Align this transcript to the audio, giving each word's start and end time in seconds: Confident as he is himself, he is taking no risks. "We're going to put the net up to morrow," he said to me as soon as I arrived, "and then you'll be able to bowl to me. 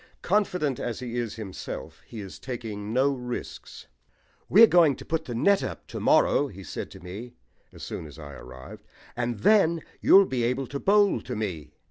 Confident 0.23 0.79
as 0.79 0.99
he 0.99 1.15
is 1.15 1.35
himself, 1.35 2.01
he 2.07 2.21
is 2.21 2.39
taking 2.39 2.91
no 2.91 3.13
risks. 3.13 3.85
"We're 4.49 4.65
going 4.65 4.95
to 4.95 5.05
put 5.05 5.25
the 5.25 5.35
net 5.35 5.61
up 5.63 5.85
to 5.89 5.99
morrow," 5.99 6.47
he 6.47 6.63
said 6.63 6.89
to 6.89 6.99
me 6.99 7.35
as 7.71 7.83
soon 7.83 8.07
as 8.07 8.17
I 8.17 8.33
arrived, 8.33 8.87
"and 9.15 9.41
then 9.41 9.83
you'll 10.01 10.25
be 10.25 10.41
able 10.41 10.65
to 10.65 10.79
bowl 10.79 11.21
to 11.21 11.35
me. 11.35 11.73